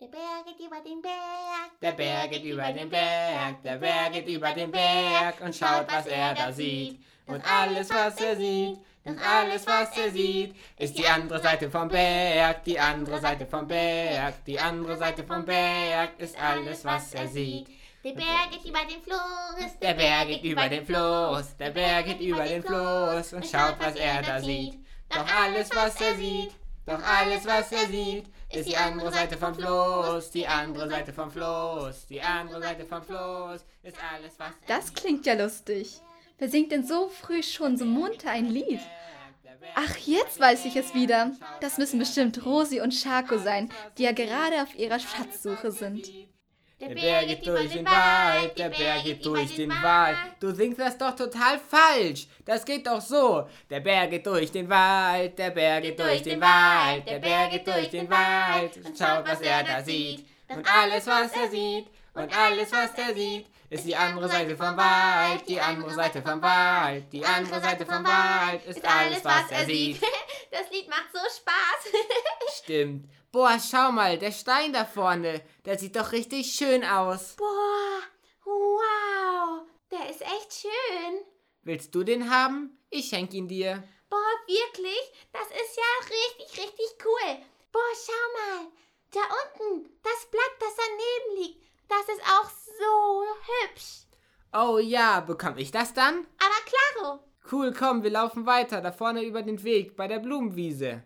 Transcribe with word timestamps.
Der 0.00 0.06
Bär 0.06 0.42
geht 0.46 0.66
über 0.66 0.80
den 0.80 1.02
Berg. 1.02 1.78
Der 1.82 1.92
Bär 1.92 2.26
geht 2.28 2.44
über 2.44 2.72
den 2.72 2.88
Berg, 2.88 3.62
der 3.62 3.76
Bär 3.76 4.08
geht 4.10 4.28
über 4.28 4.50
den 4.52 4.70
Berg 4.70 5.38
und 5.42 5.54
schaut, 5.54 5.92
was 5.92 6.06
er 6.06 6.32
da 6.32 6.50
sieht. 6.50 6.98
Und 7.26 7.44
alles, 7.44 7.90
was 7.90 8.18
er 8.18 8.34
sieht, 8.34 8.78
und 9.04 9.18
alles, 9.18 9.66
was 9.66 9.98
er 9.98 10.10
sieht, 10.10 10.56
ist 10.78 10.96
die 10.96 11.06
andere 11.06 11.38
Seite 11.42 11.70
vom 11.70 11.88
Berg, 11.88 12.64
die 12.64 12.80
andere 12.80 13.20
Seite 13.20 13.44
vom 13.44 13.68
Berg, 13.68 14.42
die 14.46 14.58
andere 14.58 14.96
Seite 14.96 15.22
vom 15.22 15.44
Berg 15.44 16.18
ist 16.18 16.40
alles, 16.40 16.82
was 16.82 17.12
er 17.12 17.28
sieht. 17.28 17.68
Der 18.02 18.12
Bär 18.12 18.48
geht 18.50 18.64
über 18.64 18.84
den 18.86 19.02
Fluss. 19.02 19.78
Der 19.82 19.92
Bär 19.92 20.24
geht 20.24 20.44
über 20.44 20.66
den 20.66 20.86
Fluss, 20.86 21.54
der 21.58 21.70
Bär 21.72 22.02
geht 22.04 22.20
über 22.20 22.44
den 22.44 22.62
Fluss 22.62 23.34
und 23.34 23.46
schaut, 23.46 23.76
was 23.78 23.96
er 23.96 24.22
da 24.22 24.40
sieht. 24.40 24.78
Doch 25.10 25.26
alles, 25.42 25.68
was 25.74 26.00
er 26.00 26.14
sieht, 26.14 26.52
doch 26.86 27.02
alles, 27.02 27.44
was 27.44 27.70
er 27.72 27.86
sieht, 27.86 28.24
ist 28.52 28.68
die 28.68 28.76
andere 28.76 29.12
Seite 29.12 29.36
vom 29.36 29.54
Fluss, 29.54 30.30
die 30.30 30.46
andere 30.46 30.88
Seite 30.88 31.12
vom 31.12 31.30
Fluss, 31.30 32.06
die 32.06 32.20
andere 32.20 32.60
Seite 32.60 32.84
vom 32.84 33.02
Fluss, 33.02 33.64
ist 33.82 33.96
alles, 34.12 34.32
was 34.38 34.50
Das 34.66 34.92
klingt 34.94 35.26
ja 35.26 35.34
lustig. 35.34 36.00
Wer 36.38 36.48
singt 36.48 36.72
denn 36.72 36.86
so 36.86 37.08
früh 37.08 37.42
schon 37.42 37.76
so 37.76 37.84
munter 37.84 38.30
ein 38.30 38.46
Lied? 38.46 38.80
Ach, 39.74 39.96
jetzt 39.98 40.40
weiß 40.40 40.64
ich 40.64 40.76
es 40.76 40.94
wieder. 40.94 41.32
Das 41.60 41.78
müssen 41.78 41.98
bestimmt 41.98 42.44
Rosi 42.44 42.80
und 42.80 42.94
Schako 42.94 43.38
sein, 43.38 43.70
die 43.98 44.04
ja 44.04 44.12
gerade 44.12 44.62
auf 44.62 44.74
ihrer 44.74 44.98
Schatzsuche 44.98 45.70
sind. 45.70 46.10
Der 46.80 46.94
Bär 46.94 47.26
geht 47.26 47.46
durch 47.46 47.70
den 47.72 47.84
Wald, 47.84 48.58
der 48.58 48.70
Bär 48.70 49.02
geht 49.04 49.24
durch 49.24 49.54
den 49.54 49.70
Wald. 49.70 50.16
Du 50.40 50.50
singst 50.54 50.80
das 50.80 50.96
doch 50.96 51.14
total 51.14 51.58
falsch. 51.58 52.26
Das 52.46 52.64
geht 52.64 52.86
doch 52.86 53.02
so. 53.02 53.46
Der 53.68 53.80
Bär 53.80 54.06
geht 54.06 54.26
durch 54.26 54.50
den 54.50 54.68
Wald, 54.68 55.38
der 55.38 55.50
Bär 55.50 55.82
geht 55.82 56.00
durch 56.00 56.22
den 56.22 56.40
Wald, 56.40 57.06
der 57.06 57.18
Bär 57.18 57.48
geht 57.48 57.66
durch 57.66 57.90
den 57.90 58.08
Wald 58.08 58.76
und 58.78 58.96
schaut, 58.96 59.28
was 59.28 59.42
er 59.42 59.62
da 59.62 59.82
sieht. 59.82 60.26
Und 60.48 60.66
alles, 60.66 61.06
was 61.06 61.32
er 61.32 61.50
sieht, 61.50 61.86
und 62.14 62.36
alles, 62.36 62.72
was 62.72 62.90
er 62.96 63.14
sieht, 63.14 63.46
ist 63.68 63.84
die 63.86 63.94
andere 63.94 64.28
Seite 64.28 64.56
vom 64.56 64.76
Wald, 64.76 65.48
die 65.48 65.60
andere 65.60 65.92
Seite 65.92 66.22
vom 66.22 66.42
Wald, 66.42 67.12
die 67.12 67.24
andere 67.24 67.60
Seite 67.60 67.84
vom 67.84 68.04
Wald 68.04 68.64
ist 68.66 68.84
alles, 68.84 69.24
was 69.24 69.50
er 69.50 69.64
sieht. 69.66 70.00
Das 70.50 70.68
Lied 70.72 70.88
macht 70.88 71.06
so 71.12 71.20
Spaß. 71.20 72.58
Stimmt. 72.64 73.08
Boah, 73.32 73.60
schau 73.60 73.92
mal, 73.92 74.18
der 74.18 74.32
Stein 74.32 74.72
da 74.72 74.84
vorne, 74.84 75.40
der 75.64 75.78
sieht 75.78 75.94
doch 75.94 76.10
richtig 76.10 76.52
schön 76.52 76.84
aus. 76.84 77.36
Boah, 77.36 78.02
wow, 78.44 79.62
der 79.92 80.10
ist 80.10 80.20
echt 80.22 80.52
schön. 80.62 81.20
Willst 81.62 81.94
du 81.94 82.02
den 82.02 82.28
haben? 82.28 82.76
Ich 82.90 83.08
schenk 83.08 83.32
ihn 83.32 83.46
dir. 83.46 83.84
Boah, 84.08 84.18
wirklich? 84.48 85.12
Das 85.32 85.46
ist 85.46 85.76
ja 85.76 86.08
richtig, 86.08 86.58
richtig 86.58 87.04
cool. 87.04 87.38
Boah, 87.70 87.92
schau 88.04 88.56
mal. 88.58 88.72
Da 89.12 89.20
unten, 89.20 89.88
das 90.02 90.26
Blatt, 90.28 90.56
das 90.58 90.74
daneben 90.76 91.40
liegt, 91.40 91.62
das 91.88 92.08
ist 92.08 92.22
auch 92.22 92.50
so 92.50 93.22
hübsch. 93.62 94.06
Oh 94.52 94.78
ja, 94.78 95.20
bekomm 95.20 95.56
ich 95.58 95.70
das 95.70 95.94
dann? 95.94 96.26
Aber 96.38 96.64
klaro. 96.64 97.20
Cool, 97.52 97.72
komm, 97.72 98.02
wir 98.02 98.10
laufen 98.10 98.44
weiter, 98.46 98.80
da 98.80 98.90
vorne 98.90 99.22
über 99.22 99.42
den 99.42 99.62
Weg, 99.62 99.94
bei 99.94 100.08
der 100.08 100.18
Blumenwiese. 100.18 101.04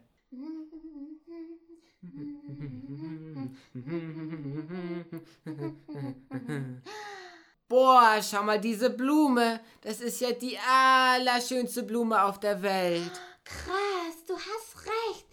Boah, 7.68 8.22
schau 8.22 8.44
mal 8.44 8.60
diese 8.60 8.90
Blume. 8.90 9.58
Das 9.80 10.00
ist 10.00 10.20
ja 10.20 10.30
die 10.30 10.56
allerschönste 10.58 11.82
Blume 11.82 12.22
auf 12.22 12.38
der 12.38 12.62
Welt. 12.62 13.10
Krass, 13.44 14.24
du 14.28 14.34
hast 14.34 14.86
recht. 14.86 15.26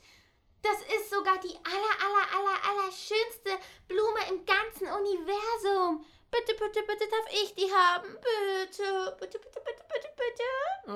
Das 0.63 0.79
ist 0.79 1.11
sogar 1.11 1.39
die 1.39 1.55
aller, 1.63 1.99
aller, 2.03 2.25
aller, 2.35 2.57
aller 2.69 2.91
schönste 2.91 3.59
Blume 3.87 4.21
im 4.29 4.43
ganzen 4.43 4.87
Universum. 4.87 6.03
Bitte, 6.31 6.53
bitte, 6.53 6.81
bitte 6.87 7.07
darf 7.11 7.27
ich 7.31 7.53
die 7.53 7.71
haben. 7.71 8.07
Bitte, 8.07 9.15
bitte, 9.19 9.37
bitte, 9.37 9.61
bitte, 9.63 9.83
bitte, 9.87 10.09
bitte. 10.15 10.43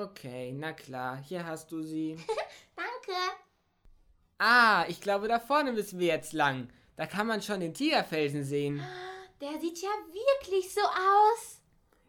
Okay, 0.02 0.50
na 0.52 0.72
klar, 0.72 1.18
hier 1.18 1.46
hast 1.46 1.70
du 1.70 1.80
sie. 1.82 2.16
Danke. 2.76 3.12
Ah, 4.38 4.84
ich 4.88 5.00
glaube, 5.00 5.28
da 5.28 5.38
vorne 5.38 5.70
müssen 5.72 6.00
wir 6.00 6.08
jetzt 6.08 6.32
lang. 6.32 6.68
Da 6.96 7.06
kann 7.06 7.26
man 7.26 7.42
schon 7.42 7.60
den 7.60 7.74
Tigerfelsen 7.74 8.42
sehen. 8.42 8.82
Der 9.40 9.60
sieht 9.60 9.82
ja 9.82 9.90
wirklich 10.12 10.72
so 10.72 10.80
aus. 10.80 11.60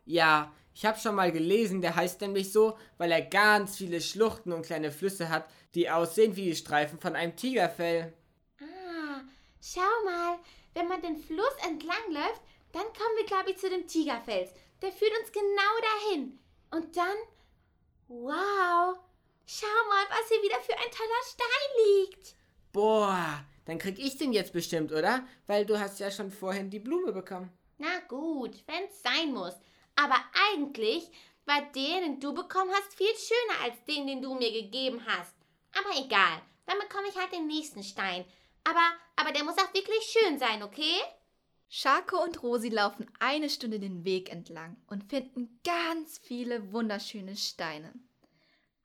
Ja, 0.05 0.53
ich 0.73 0.85
habe 0.85 0.97
schon 0.97 1.15
mal 1.15 1.31
gelesen, 1.31 1.81
der 1.81 1.95
heißt 1.95 2.21
nämlich 2.21 2.53
so, 2.53 2.77
weil 2.97 3.11
er 3.11 3.21
ganz 3.21 3.77
viele 3.77 3.99
Schluchten 3.99 4.53
und 4.53 4.65
kleine 4.65 4.91
Flüsse 4.91 5.29
hat, 5.29 5.49
die 5.75 5.89
aussehen 5.89 6.35
wie 6.35 6.45
die 6.45 6.55
Streifen 6.55 6.99
von 6.99 7.15
einem 7.15 7.35
Tigerfell. 7.35 8.13
Ah, 8.61 9.21
schau 9.61 9.81
mal, 10.05 10.39
wenn 10.73 10.87
man 10.87 11.01
den 11.01 11.17
Fluss 11.17 11.55
entlang 11.67 12.11
läuft, 12.11 12.41
dann 12.71 12.83
kommen 12.83 13.17
wir, 13.17 13.25
glaube 13.25 13.51
ich, 13.51 13.57
zu 13.57 13.69
dem 13.69 13.87
Tigerfels. 13.87 14.51
Der 14.81 14.91
führt 14.91 15.11
uns 15.19 15.31
genau 15.31 15.73
dahin. 15.81 16.39
Und 16.71 16.95
dann, 16.95 17.17
wow, 18.07 18.97
schau 19.45 19.67
mal, 19.89 20.05
was 20.09 20.29
hier 20.29 20.43
wieder 20.43 20.61
für 20.61 20.77
ein 20.77 20.91
toller 20.91 21.23
Stein 21.25 21.85
liegt. 21.85 22.35
Boah, 22.71 23.43
dann 23.67 23.79
krieg 23.79 23.99
ich 23.99 24.17
den 24.17 24.31
jetzt 24.31 24.53
bestimmt, 24.53 24.91
oder? 24.91 25.27
Weil 25.45 25.65
du 25.65 25.79
hast 25.79 25.99
ja 25.99 26.09
schon 26.09 26.31
vorhin 26.31 26.69
die 26.69 26.79
Blume 26.79 27.11
bekommen. 27.11 27.51
Na 27.77 27.99
gut, 28.07 28.63
wenn's 28.65 29.03
sein 29.03 29.33
muss. 29.33 29.53
Aber 29.95 30.15
eigentlich 30.51 31.11
war 31.45 31.61
der, 31.75 32.01
den 32.01 32.19
du 32.19 32.33
bekommen 32.33 32.71
hast, 32.71 32.95
viel 32.95 33.13
schöner 33.15 33.65
als 33.65 33.83
den, 33.85 34.07
den 34.07 34.21
du 34.21 34.33
mir 34.35 34.51
gegeben 34.51 35.01
hast. 35.05 35.35
Aber 35.77 35.97
egal, 35.97 36.41
dann 36.65 36.79
bekomme 36.79 37.09
ich 37.09 37.17
halt 37.17 37.33
den 37.33 37.47
nächsten 37.47 37.83
Stein. 37.83 38.25
Aber, 38.63 38.91
aber 39.17 39.31
der 39.31 39.43
muss 39.43 39.57
auch 39.57 39.73
wirklich 39.73 40.03
schön 40.03 40.39
sein, 40.39 40.63
okay? 40.63 40.95
Schako 41.69 42.23
und 42.23 42.41
Rosi 42.43 42.69
laufen 42.69 43.11
eine 43.19 43.49
Stunde 43.49 43.79
den 43.79 44.05
Weg 44.05 44.31
entlang 44.31 44.77
und 44.87 45.09
finden 45.09 45.59
ganz 45.65 46.17
viele 46.17 46.71
wunderschöne 46.71 47.35
Steine. 47.35 47.91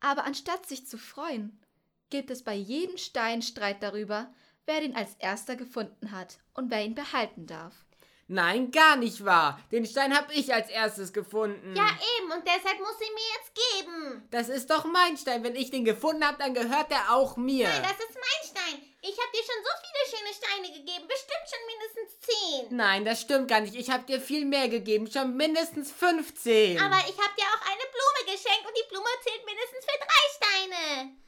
Aber 0.01 0.25
anstatt 0.25 0.67
sich 0.67 0.87
zu 0.87 0.99
freuen, 0.99 1.61
gibt 2.11 2.31
es 2.31 2.43
bei 2.43 2.55
jedem 2.55 2.99
Stein 2.99 3.43
Streit 3.43 3.83
darüber, 3.83 4.33
wer 4.67 4.81
den 4.81 4.97
als 4.97 5.15
erster 5.19 5.57
gefunden 5.57 6.13
hat 6.13 6.39
und 6.55 6.71
wer 6.71 6.85
ihn 6.85 6.95
behalten 6.95 7.47
darf. 7.47 7.75
Nein, 8.29 8.71
gar 8.71 8.97
nicht 8.97 9.25
wahr. 9.25 9.61
Den 9.73 9.85
Stein 9.85 10.17
hab 10.17 10.33
ich 10.33 10.55
als 10.55 10.71
erstes 10.71 11.13
gefunden. 11.13 11.77
Ja, 11.77 11.87
eben, 12.19 12.33
und 12.33 12.47
deshalb 12.47 12.79
muss 12.79 12.99
sie 12.99 13.13
mir 13.13 13.29
jetzt 13.37 13.53
geben. 13.55 14.29
Das 14.31 14.49
ist 14.49 14.71
doch 14.71 14.85
mein 14.85 15.19
Stein. 15.19 15.45
Wenn 15.45 15.55
ich 15.55 15.71
den 15.71 15.85
gefunden 15.85 16.27
hab, 16.27 16.39
dann 16.39 16.55
gehört 16.55 16.91
der 16.91 17.13
auch 17.15 17.37
mir. 17.37 17.69
Nein, 17.69 17.83
das 17.83 18.09
ist 18.09 18.15
mein 18.15 18.49
Stein. 18.49 18.83
Ich 19.03 19.19
habe 19.19 19.33
dir 19.35 19.43
schon 19.43 19.63
so 19.63 19.73
viele 19.83 20.17
schöne 20.17 20.33
Steine 20.33 20.79
gegeben. 20.79 21.09
Bestimmt 21.09 21.47
schon 21.51 21.67
mindestens 21.67 22.21
zehn. 22.21 22.77
Nein, 22.77 23.05
das 23.05 23.21
stimmt 23.21 23.49
gar 23.49 23.61
nicht. 23.61 23.75
Ich 23.75 23.91
hab 23.91 24.07
dir 24.07 24.21
viel 24.21 24.47
mehr 24.47 24.69
gegeben. 24.69 25.11
Schon 25.11 25.37
mindestens 25.37 25.91
15. 25.93 26.79
Aber 26.79 26.99
ich 27.01 27.19
habe 27.19 27.35
dir 27.37 27.45
auch 27.45 27.67
eine 27.67 27.87
Blume 27.93 28.33
geschenkt 28.33 28.65
und 28.67 28.77
die 28.77 28.89
Blume 28.89 29.09
zählt 29.23 29.45
mindestens 29.45 29.85
für 29.85 29.99
drei 29.99 30.25
Steine. 30.39 31.22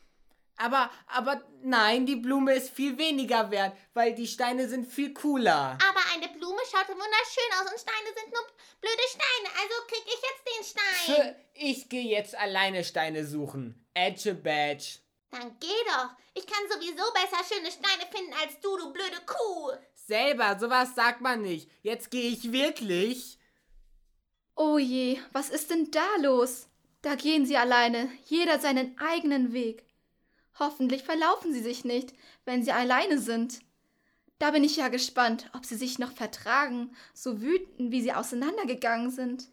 Aber, 0.56 0.90
aber 1.08 1.42
nein, 1.62 2.06
die 2.06 2.16
Blume 2.16 2.54
ist 2.54 2.70
viel 2.70 2.96
weniger 2.96 3.50
wert, 3.50 3.76
weil 3.92 4.14
die 4.14 4.26
Steine 4.26 4.68
sind 4.68 4.86
viel 4.86 5.12
cooler. 5.12 5.78
Aber 5.82 6.00
eine 6.14 6.28
Blume 6.28 6.60
schaut 6.70 6.88
wunderschön 6.88 7.52
aus 7.60 7.72
und 7.72 7.80
Steine 7.80 8.14
sind 8.16 8.32
nur 8.32 8.46
blöde 8.80 9.02
Steine. 9.08 9.48
Also 9.60 9.74
krieg 9.88 10.04
ich 10.06 10.22
jetzt 10.22 10.44
den 10.46 10.64
Stein. 10.64 11.36
Ich 11.54 11.88
gehe 11.88 12.04
jetzt 12.04 12.36
alleine 12.36 12.84
Steine 12.84 13.26
suchen. 13.26 13.84
Edge 13.94 14.34
Badge. 14.34 14.98
Dann 15.30 15.56
geh 15.58 15.66
doch. 15.86 16.10
Ich 16.34 16.46
kann 16.46 16.62
sowieso 16.70 17.02
besser 17.12 17.42
schöne 17.52 17.70
Steine 17.70 18.08
finden 18.12 18.32
als 18.40 18.60
du, 18.60 18.76
du 18.76 18.92
blöde 18.92 19.20
Kuh. 19.26 19.72
Selber, 19.94 20.56
sowas 20.58 20.94
sagt 20.94 21.20
man 21.20 21.42
nicht. 21.42 21.68
Jetzt 21.82 22.10
gehe 22.10 22.30
ich 22.30 22.52
wirklich. 22.52 23.38
Oh 24.54 24.78
je, 24.78 25.18
was 25.32 25.50
ist 25.50 25.70
denn 25.70 25.90
da 25.90 26.06
los? 26.20 26.68
Da 27.02 27.16
gehen 27.16 27.44
sie 27.44 27.56
alleine, 27.56 28.08
jeder 28.26 28.60
seinen 28.60 28.96
eigenen 28.98 29.52
Weg. 29.52 29.84
Hoffentlich 30.58 31.02
verlaufen 31.02 31.52
sie 31.52 31.62
sich 31.62 31.84
nicht, 31.84 32.14
wenn 32.44 32.62
sie 32.62 32.72
alleine 32.72 33.18
sind. 33.18 33.60
Da 34.38 34.50
bin 34.50 34.64
ich 34.64 34.76
ja 34.76 34.88
gespannt, 34.88 35.50
ob 35.54 35.64
sie 35.64 35.76
sich 35.76 35.98
noch 35.98 36.12
vertragen, 36.12 36.94
so 37.12 37.40
wütend, 37.40 37.92
wie 37.92 38.02
sie 38.02 38.12
auseinandergegangen 38.12 39.10
sind. 39.10 39.48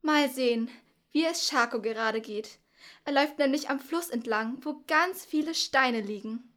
Mal 0.00 0.30
sehen, 0.30 0.70
wie 1.12 1.24
es 1.24 1.46
Schako 1.46 1.80
gerade 1.80 2.20
geht. 2.20 2.58
Er 3.04 3.12
läuft 3.12 3.38
nämlich 3.38 3.70
am 3.70 3.78
Fluss 3.78 4.08
entlang, 4.08 4.58
wo 4.62 4.82
ganz 4.86 5.24
viele 5.24 5.54
Steine 5.54 6.00
liegen. 6.00 6.52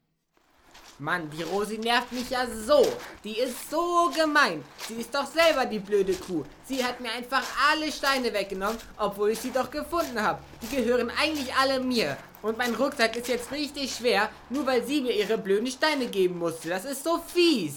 Mann, 0.98 1.30
die 1.30 1.44
Rosi 1.44 1.78
nervt 1.78 2.14
mich 2.14 2.30
ja 2.30 2.48
so. 2.48 2.86
Die 3.24 3.38
ist 3.38 3.70
so 3.70 4.10
gemein. 4.16 4.64
Sie 4.88 4.96
ist 4.96 5.14
doch 5.14 5.26
selber 5.26 5.66
die 5.66 5.80
blöde 5.80 6.14
Kuh. 6.14 6.46
Sie 6.64 6.84
hat 6.84 7.02
mir 7.02 7.12
einfach 7.12 7.44
alle 7.70 7.92
Steine 7.92 8.32
weggenommen, 8.32 8.78
obwohl 8.98 9.32
ich 9.32 9.40
sie 9.40 9.52
doch 9.52 9.70
gefunden 9.70 10.22
habe. 10.22 10.42
Die 10.62 10.74
gehören 10.74 11.10
eigentlich 11.10 11.54
alle 11.54 11.82
mir. 11.82 12.18
Und 12.46 12.60
mein 12.60 12.76
Rucksack 12.76 13.16
ist 13.16 13.28
jetzt 13.28 13.52
richtig 13.52 13.96
schwer, 13.96 14.30
nur 14.52 14.68
weil 14.68 14.86
sie 14.86 15.02
mir 15.02 15.14
ihre 15.14 15.36
blöden 15.36 15.66
Steine 15.66 16.06
geben 16.06 16.38
musste. 16.38 16.70
Das 16.70 16.86
ist 16.86 17.04
so 17.04 17.18
fies. 17.18 17.74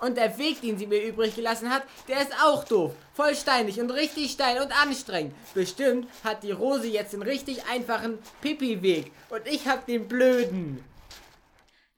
Und 0.00 0.16
der 0.16 0.38
Weg, 0.38 0.62
den 0.62 0.78
sie 0.78 0.86
mir 0.86 1.04
übrig 1.04 1.34
gelassen 1.34 1.70
hat, 1.70 1.82
der 2.08 2.22
ist 2.22 2.32
auch 2.42 2.64
doof. 2.64 2.94
Voll 3.12 3.36
steinig 3.36 3.78
und 3.82 3.90
richtig 3.90 4.32
steil 4.32 4.62
und 4.62 4.72
anstrengend. 4.72 5.34
Bestimmt 5.52 6.08
hat 6.24 6.42
die 6.42 6.52
Rosi 6.52 6.88
jetzt 6.88 7.12
den 7.12 7.20
richtig 7.20 7.66
einfachen 7.66 8.18
Pipi-Weg. 8.40 9.12
Und 9.28 9.46
ich 9.46 9.68
hab 9.68 9.84
den 9.84 10.08
blöden. 10.08 10.82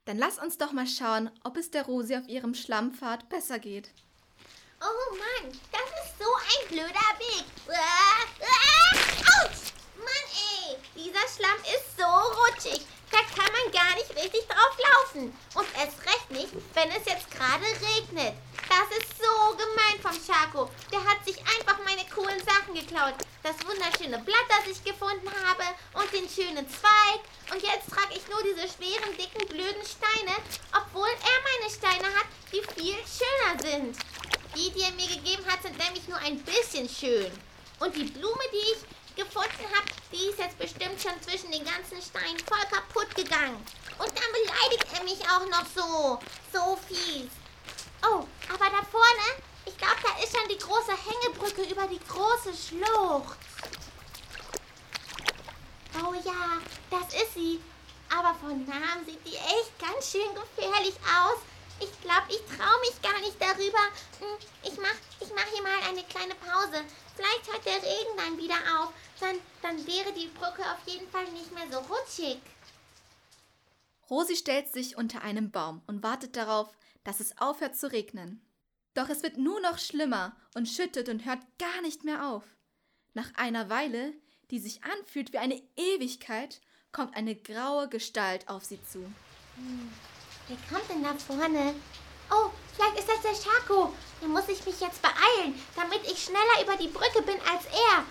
Dann 0.03 0.17
lass 0.17 0.37
uns 0.37 0.57
doch 0.57 0.73
mal 0.73 0.87
schauen, 0.87 1.31
ob 1.45 1.55
es 1.55 1.71
der 1.71 1.85
Rosi 1.85 2.17
auf 2.17 2.27
ihrem 2.27 2.53
Schlammpfad 2.53 3.29
besser 3.29 3.59
geht. 3.59 3.89
Oh 4.81 5.15
Mann, 5.15 5.57
das 5.71 5.81
ist 6.03 6.19
so 6.19 6.25
ein 6.25 6.67
blöder 6.67 7.09
Weg. 7.19 7.45
Uah, 7.69 8.25
uah, 8.41 9.45
Autsch! 9.45 9.58
Dieser 10.99 11.27
Schlamm 11.31 11.59
ist 11.63 11.95
so 11.95 12.03
rutschig. 12.03 12.85
Da 13.09 13.19
kann 13.31 13.47
man 13.55 13.71
gar 13.71 13.95
nicht 13.95 14.11
richtig 14.21 14.45
drauf 14.49 14.75
laufen. 14.75 15.33
Und 15.55 15.67
erst 15.79 15.95
recht 16.05 16.29
nicht, 16.29 16.51
wenn 16.73 16.91
es 16.91 17.05
jetzt 17.05 17.31
gerade 17.31 17.63
regnet. 17.63 18.35
Das 18.67 18.97
ist 18.99 19.15
so 19.15 19.55
gemein 19.55 19.97
vom 20.03 20.11
Schako. 20.11 20.69
Der 20.91 20.99
hat 20.99 21.23
sich 21.23 21.39
einfach 21.39 21.79
meine 21.85 22.03
coolen 22.13 22.43
Sachen 22.43 22.73
geklaut. 22.73 23.15
Das 23.43 23.55
wunderschöne 23.65 24.19
Blatt, 24.19 24.47
das 24.49 24.75
ich 24.75 24.83
gefunden 24.83 25.31
habe 25.47 25.63
und 25.93 26.11
den 26.11 26.27
schönen 26.27 26.67
Zweig. 26.67 27.23
Und 27.49 27.63
jetzt 27.63 27.89
trage 27.89 28.19
ich 28.19 28.27
nur 28.27 28.43
diese 28.43 28.67
schweren, 28.67 29.15
dicken, 29.15 29.47
blöden 29.47 29.85
Steine, 29.87 30.35
obwohl 30.75 31.07
er 31.07 31.39
meine 31.47 31.71
Steine 31.71 32.13
hat, 32.19 32.27
die 32.51 32.61
viel 32.75 32.99
schöner 33.07 33.55
sind. 33.55 33.95
Die, 34.53 34.69
die 34.71 34.83
er 34.83 34.91
mir 34.99 35.07
gegeben 35.07 35.45
hat, 35.47 35.63
sind 35.63 35.77
nämlich 35.77 36.05
nur 36.09 36.19
ein 36.19 36.43
bisschen 36.43 36.89
schön. 36.89 37.31
Und 37.79 37.95
die 37.95 38.03
Blume, 38.03 38.43
die 38.51 38.73
ich 38.73 38.98
gefunden 39.19 39.65
habe, 39.75 39.89
die 40.11 40.29
ist 40.29 40.39
jetzt 40.39 40.57
bestimmt 40.57 41.01
schon 41.01 41.21
zwischen 41.21 41.51
den 41.51 41.65
ganzen 41.65 42.01
Steinen 42.01 42.39
voll 42.47 42.65
kaputt 42.71 43.13
gegangen. 43.15 43.63
Und 43.97 44.11
dann 44.15 44.31
beleidigt 44.31 44.87
er 44.93 45.03
mich 45.03 45.19
auch 45.29 45.45
noch 45.47 45.65
so. 45.75 46.19
So 46.53 46.79
fies. 46.87 47.31
Oh, 48.01 48.23
aber 48.47 48.69
da 48.69 48.81
vorne, 48.89 49.43
ich 49.65 49.77
glaube, 49.77 49.97
da 50.01 50.23
ist 50.23 50.35
schon 50.35 50.47
die 50.47 50.57
große 50.57 50.93
Hängebrücke 50.93 51.63
über 51.63 51.85
die 51.87 51.99
große 52.07 52.53
Schlucht. 52.55 53.37
Oh 55.95 56.13
ja, 56.23 56.59
das 56.89 57.13
ist 57.21 57.33
sie. 57.33 57.61
Aber 58.09 58.33
von 58.35 58.65
Namen 58.65 59.05
sieht 59.05 59.25
die 59.25 59.35
echt 59.35 59.77
ganz 59.79 60.11
schön 60.11 60.33
gefährlich 60.33 60.95
aus. 61.03 61.39
Ich 61.81 61.91
glaube, 62.01 62.27
ich 62.29 62.41
traue 62.57 62.79
mich 62.81 63.01
gar 63.01 63.19
nicht 63.19 63.39
darüber. 63.39 63.83
Hm, 64.19 64.37
ich 64.63 64.77
mach, 64.79 64.95
ich 65.19 65.29
mach 65.35 65.45
hier 65.53 65.61
mal 65.61 65.89
eine 65.89 66.03
kleine 66.03 66.35
Pause. 66.35 66.83
Vielleicht 67.19 67.51
hört 67.51 67.65
der 67.65 67.83
Regen 67.83 68.15
dann 68.15 68.37
wieder 68.37 68.55
auf. 68.79 68.93
Dann, 69.19 69.35
dann 69.61 69.85
wäre 69.85 70.13
die 70.13 70.27
Brücke 70.27 70.61
auf 70.61 70.79
jeden 70.85 71.09
Fall 71.09 71.25
nicht 71.31 71.53
mehr 71.53 71.65
so 71.69 71.79
rutschig. 71.79 72.39
Rosi 74.09 74.37
stellt 74.37 74.71
sich 74.71 74.95
unter 74.95 75.21
einem 75.21 75.51
Baum 75.51 75.81
und 75.85 76.01
wartet 76.01 76.37
darauf, 76.37 76.73
dass 77.03 77.19
es 77.19 77.37
aufhört 77.37 77.75
zu 77.75 77.91
regnen. 77.91 78.41
Doch 78.93 79.09
es 79.09 79.21
wird 79.21 79.37
nur 79.37 79.59
noch 79.59 79.79
schlimmer 79.79 80.33
und 80.55 80.69
schüttet 80.69 81.09
und 81.09 81.25
hört 81.25 81.39
gar 81.59 81.81
nicht 81.81 82.05
mehr 82.05 82.25
auf. 82.25 82.43
Nach 83.13 83.29
einer 83.35 83.69
Weile, 83.69 84.13
die 84.49 84.59
sich 84.59 84.83
anfühlt 84.85 85.33
wie 85.33 85.39
eine 85.39 85.61
Ewigkeit, 85.75 86.61
kommt 86.93 87.17
eine 87.17 87.35
graue 87.35 87.89
Gestalt 87.89 88.47
auf 88.47 88.63
sie 88.63 88.81
zu. 88.85 88.99
Hm. 88.99 89.91
Wer 90.47 90.57
kommt 90.69 90.89
denn 90.89 91.03
da 91.03 91.13
vorne? 91.15 91.75
Oh, 92.31 92.49
vielleicht 92.73 92.99
ist 92.99 93.09
das 93.09 93.21
der 93.21 93.51
Schako. 93.51 93.93
Da 94.21 94.27
muss 94.27 94.47
ich 94.47 94.65
mich 94.65 94.79
jetzt 94.79 95.01
beeilen, 95.01 95.61
damit 95.75 96.01
ich 96.03 96.23
schneller 96.23 96.61
über 96.63 96.75
die 96.75 96.89
Brücke 96.89 97.21
bin 97.21 97.39
als 97.41 97.65
er. 97.65 98.03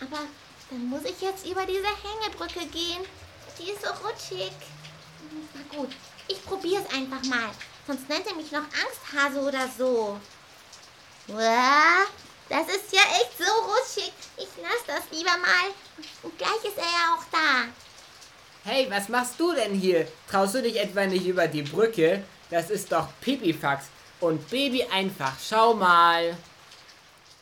Aber 0.00 0.22
dann 0.70 0.86
muss 0.88 1.04
ich 1.04 1.20
jetzt 1.20 1.46
über 1.46 1.66
diese 1.66 1.86
Hängebrücke 1.86 2.66
gehen. 2.66 3.04
Die 3.58 3.70
ist 3.70 3.82
so 3.82 3.90
rutschig. 4.06 4.52
Na 5.54 5.76
gut, 5.76 5.90
ich 6.28 6.44
probiere 6.44 6.82
es 6.82 6.94
einfach 6.94 7.22
mal. 7.24 7.50
Sonst 7.86 8.08
nennt 8.08 8.26
er 8.26 8.34
mich 8.34 8.52
noch 8.52 8.62
Angsthase 8.62 9.40
oder 9.40 9.68
so. 9.76 10.18
Das 12.48 12.66
ist 12.68 12.92
ja 12.92 13.02
echt 13.20 13.36
so 13.36 13.44
rutschig. 13.44 14.12
Ich 14.36 14.48
lasse 14.62 14.84
das 14.86 15.02
lieber 15.10 15.36
mal. 15.36 15.74
Und 16.22 16.38
gleich 16.38 16.64
ist 16.64 16.78
er 16.78 16.84
ja 16.84 17.16
auch 17.16 17.24
da. 17.30 17.68
Hey, 18.64 18.90
was 18.90 19.08
machst 19.08 19.34
du 19.38 19.52
denn 19.52 19.74
hier? 19.74 20.06
Traust 20.30 20.54
du 20.54 20.62
dich 20.62 20.78
etwa 20.78 21.04
nicht 21.06 21.26
über 21.26 21.46
die 21.48 21.62
Brücke? 21.62 22.24
Das 22.50 22.70
ist 22.70 22.90
doch 22.92 23.08
Pipifax 23.20 23.86
und 24.20 24.50
Baby 24.50 24.84
einfach. 24.84 25.34
Schau 25.40 25.74
mal. 25.74 26.36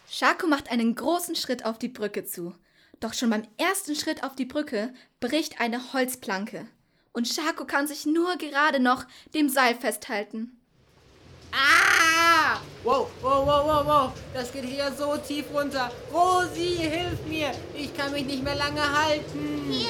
Schako 0.08 0.46
macht 0.46 0.70
einen 0.70 0.94
großen 0.94 1.34
Schritt 1.34 1.64
auf 1.64 1.78
die 1.78 1.88
Brücke 1.88 2.24
zu. 2.24 2.54
Doch 3.00 3.12
schon 3.12 3.30
beim 3.30 3.46
ersten 3.58 3.94
Schritt 3.94 4.24
auf 4.24 4.34
die 4.34 4.44
Brücke 4.44 4.94
bricht 5.20 5.60
eine 5.60 5.92
Holzplanke. 5.92 6.66
Und 7.12 7.28
Schako 7.28 7.64
kann 7.64 7.86
sich 7.86 8.06
nur 8.06 8.36
gerade 8.36 8.80
noch 8.80 9.04
dem 9.34 9.48
Seil 9.48 9.74
festhalten. 9.74 10.60
Ah! 11.52 12.60
Wow, 12.84 13.10
wow, 13.20 13.46
wow, 13.46 13.64
wow, 13.66 13.86
wow. 13.86 14.12
Das 14.32 14.52
geht 14.52 14.64
hier 14.64 14.92
so 14.92 15.16
tief 15.16 15.46
runter. 15.52 15.90
Rosi, 16.12 16.76
hilf 16.76 17.24
mir. 17.26 17.50
Ich 17.74 17.94
kann 17.96 18.12
mich 18.12 18.24
nicht 18.24 18.44
mehr 18.44 18.54
lange 18.54 18.80
halten. 18.80 19.66
Hier. 19.68 19.88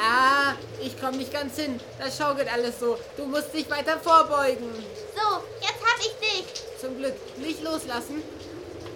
Ah, 0.00 0.54
ich 0.80 0.98
komme 1.00 1.16
nicht 1.16 1.32
ganz 1.32 1.56
hin. 1.56 1.80
Das 1.98 2.16
schaukelt 2.16 2.52
alles 2.52 2.78
so. 2.78 2.98
Du 3.16 3.26
musst 3.26 3.52
dich 3.52 3.68
weiter 3.68 3.98
vorbeugen. 3.98 4.72
So, 5.16 5.42
jetzt 5.60 5.82
hab 5.82 5.98
ich 5.98 6.14
dich. 6.22 6.44
Zum 6.80 6.96
Glück. 6.98 7.14
Nicht 7.38 7.62
loslassen. 7.62 8.22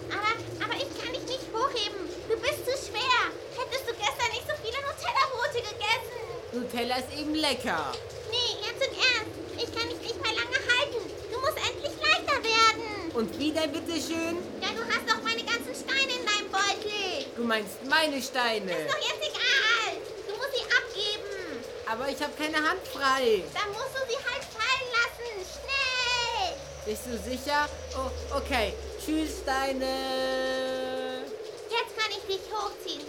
Aber, 0.09 0.31
aber 0.63 0.75
ich 0.75 0.89
kann 1.03 1.11
dich 1.13 1.27
nicht 1.27 1.47
hochheben. 1.53 2.07
Du 2.29 2.35
bist 2.39 2.63
zu 2.65 2.71
schwer. 2.87 3.19
Hättest 3.57 3.83
du 3.87 3.93
gestern 3.93 4.31
nicht 4.31 4.47
so 4.47 4.55
viele 4.63 4.79
Nutella-Brote 4.79 5.59
gegessen. 5.59 6.23
Nutella 6.53 6.97
ist 6.97 7.19
eben 7.19 7.35
lecker. 7.35 7.91
Nee, 8.31 8.63
jetzt 8.63 8.81
im 8.87 8.93
Ernst. 8.95 9.33
Ich 9.57 9.69
kann 9.75 9.89
dich 9.89 9.99
nicht 9.99 10.21
mehr 10.23 10.33
lange 10.33 10.55
halten. 10.55 11.03
Du 11.31 11.39
musst 11.39 11.57
endlich 11.57 11.93
leichter 11.99 12.39
werden. 12.43 13.11
Und 13.13 13.37
wie 13.39 13.51
denn 13.51 13.71
bitteschön? 13.71 14.37
Ja, 14.61 14.69
du 14.71 14.83
hast 14.87 15.05
doch 15.05 15.21
meine 15.21 15.43
ganzen 15.43 15.75
Steine 15.75 16.13
in 16.15 16.25
deinem 16.25 16.49
Beutel. 16.49 17.25
Du 17.35 17.43
meinst 17.43 17.83
meine 17.89 18.21
Steine. 18.21 18.71
Ist 18.71 18.89
doch 18.89 19.03
jetzt 19.03 19.21
egal. 19.21 20.01
Du 20.27 20.33
musst 20.35 20.53
sie 20.55 20.65
abgeben. 20.65 21.63
Aber 21.93 22.09
ich 22.09 22.19
habe 22.23 22.33
keine 22.35 22.57
Hand 22.57 22.81
frei. 22.91 23.43
Dann 23.53 23.69
musst 23.69 23.93
du 23.93 23.99
sie 24.09 24.17
halt 24.17 24.43
fallen 24.49 24.89
lassen. 24.97 25.45
Schnell. 25.53 26.55
Bist 26.87 27.05
du 27.05 27.29
sicher? 27.29 27.69
Oh, 27.95 28.35
okay. 28.35 28.73
Tschüss, 28.99 29.41
Steine. 29.43 31.21
Jetzt 31.69 31.95
kann 31.95 32.09
ich 32.09 32.25
dich 32.25 32.51
hochziehen. 32.51 33.05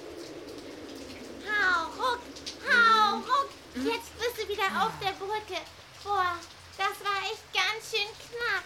Hau, 1.49 1.87
ruck, 1.97 2.21
hau, 2.69 3.15
ruck. 3.17 3.49
Jetzt 3.75 4.19
bist 4.19 4.37
du 4.37 4.49
wieder 4.53 4.69
auf 4.85 4.93
der 5.01 5.13
Brücke. 5.13 5.63
Boah, 6.03 6.37
das 6.77 7.01
war 7.07 7.23
echt 7.25 7.45
ganz 7.55 7.91
schön 7.91 8.11
knapp. 8.29 8.65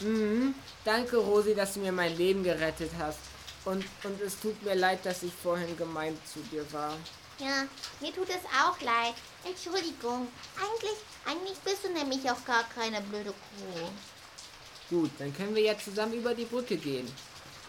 Mhm. 0.00 0.56
Danke, 0.84 1.18
Rosi, 1.18 1.54
dass 1.54 1.74
du 1.74 1.80
mir 1.80 1.92
mein 1.92 2.16
Leben 2.16 2.42
gerettet 2.42 2.90
hast. 2.98 3.20
Und, 3.64 3.84
und 4.02 4.20
es 4.20 4.40
tut 4.40 4.60
mir 4.64 4.74
leid, 4.74 5.06
dass 5.06 5.22
ich 5.22 5.32
vorhin 5.32 5.76
gemeint 5.76 6.18
zu 6.26 6.40
dir 6.50 6.64
war. 6.72 6.96
Ja, 7.42 7.66
mir 8.00 8.14
tut 8.14 8.28
es 8.28 8.44
auch 8.62 8.80
leid. 8.80 9.14
Entschuldigung. 9.42 10.28
Eigentlich, 10.56 10.98
eigentlich 11.26 11.58
bist 11.58 11.82
du 11.82 11.88
nämlich 11.88 12.30
auch 12.30 12.44
gar 12.44 12.62
keine 12.68 13.00
blöde 13.00 13.32
Kuh. 13.32 13.88
Gut, 14.88 15.10
dann 15.18 15.36
können 15.36 15.52
wir 15.52 15.62
jetzt 15.62 15.84
zusammen 15.84 16.12
über 16.12 16.36
die 16.36 16.44
Brücke 16.44 16.76
gehen. 16.76 17.12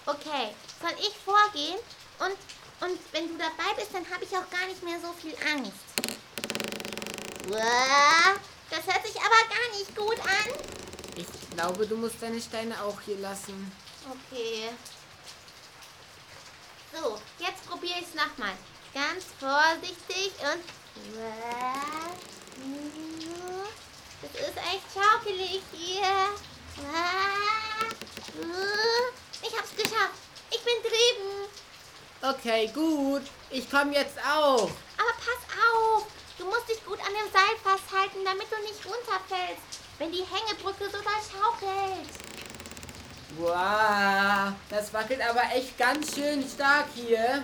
Okay, 0.06 0.54
soll 0.80 0.94
ich 1.00 1.16
vorgehen? 1.26 1.80
Und, 2.20 2.88
und 2.88 3.00
wenn 3.14 3.30
du 3.30 3.38
dabei 3.38 3.74
bist, 3.76 3.94
dann 3.94 4.08
habe 4.12 4.24
ich 4.24 4.38
auch 4.38 4.48
gar 4.52 4.68
nicht 4.68 4.84
mehr 4.84 5.00
so 5.02 5.12
viel 5.14 5.36
Angst. 5.56 5.72
Uah, 7.50 8.36
das 8.70 8.86
hört 8.86 9.08
sich 9.08 9.16
aber 9.16 9.50
gar 9.50 9.78
nicht 9.80 9.96
gut 9.96 10.20
an. 10.20 10.54
Ich 11.16 11.56
glaube, 11.56 11.88
du 11.88 11.98
musst 11.98 12.22
deine 12.22 12.40
Steine 12.40 12.80
auch 12.84 13.02
hier 13.02 13.18
lassen. 13.18 13.72
Okay. 14.08 14.70
So, 16.94 17.18
jetzt 17.40 17.68
probiere 17.68 18.00
ich 18.00 18.08
es 18.08 18.14
nochmal. 18.14 18.54
Ganz 18.94 19.26
vorsichtig 19.40 20.32
und. 20.40 20.64
Das 24.22 24.34
ist 24.42 24.58
echt 24.58 24.88
schaukelig 24.94 25.62
hier. 25.72 26.30
Ich 29.42 29.58
hab's 29.58 29.76
geschafft. 29.76 30.20
Ich 30.52 30.62
bin 30.64 30.82
drüben. 30.84 31.50
Okay, 32.22 32.68
gut. 32.74 33.24
Ich 33.50 33.70
komme 33.70 33.94
jetzt 33.96 34.18
auch. 34.20 34.70
Aber 34.98 35.14
pass 35.18 35.44
auf. 35.74 36.06
Du 36.38 36.46
musst 36.46 36.70
dich 36.70 36.84
gut 36.86 37.00
an 37.00 37.14
dem 37.14 37.32
Seil 37.32 37.56
festhalten, 37.64 38.24
damit 38.24 38.48
du 38.52 38.62
nicht 38.62 38.86
runterfällst, 38.86 39.62
wenn 39.98 40.12
die 40.12 40.24
Hängebrücke 40.24 40.90
so 40.90 40.98
da 41.00 41.20
schaukelt. 41.32 42.10
Wow, 43.38 44.54
das 44.70 44.94
wackelt 44.94 45.22
aber 45.28 45.44
echt 45.56 45.78
ganz 45.78 46.16
schön 46.16 46.48
stark 46.48 46.88
hier. 46.96 47.44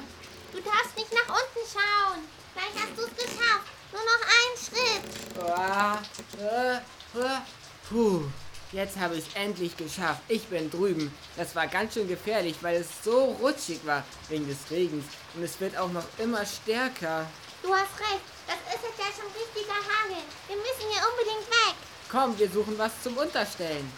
Du 0.51 0.59
darfst 0.61 0.95
nicht 0.97 1.13
nach 1.13 1.29
unten 1.29 1.61
schauen. 1.71 2.27
Gleich 2.53 2.73
hast 2.73 2.97
du 2.97 3.03
es 3.03 3.15
geschafft. 3.15 3.67
Nur 3.91 4.01
noch 4.01 4.23
ein 4.25 4.51
Schritt. 4.57 5.03
Wow. 5.35 5.99
Äh, 6.39 6.77
äh. 6.77 7.41
Puh, 7.87 8.23
jetzt 8.71 8.97
habe 8.97 9.15
ich 9.17 9.27
es 9.27 9.35
endlich 9.35 9.77
geschafft. 9.77 10.21
Ich 10.27 10.47
bin 10.47 10.71
drüben. 10.71 11.15
Das 11.37 11.55
war 11.55 11.67
ganz 11.67 11.93
schön 11.93 12.07
gefährlich, 12.07 12.55
weil 12.61 12.81
es 12.81 12.87
so 13.03 13.35
rutschig 13.41 13.85
war 13.85 14.03
wegen 14.29 14.47
des 14.47 14.57
Regens. 14.71 15.05
Und 15.35 15.43
es 15.43 15.59
wird 15.59 15.77
auch 15.77 15.91
noch 15.91 16.05
immer 16.17 16.45
stärker. 16.45 17.27
Du 17.61 17.73
hast 17.73 17.99
recht. 17.99 18.25
Das 18.47 18.57
ist 18.73 18.83
jetzt 18.83 18.99
ja 18.99 19.05
schon 19.13 19.29
richtiger 19.31 19.77
Hagel. 19.77 20.23
Wir 20.47 20.57
müssen 20.57 20.89
hier 20.89 21.03
unbedingt 21.09 21.47
weg. 21.49 21.75
Komm, 22.09 22.37
wir 22.39 22.49
suchen 22.49 22.77
was 22.77 22.91
zum 23.03 23.15
Unterstellen. 23.17 23.91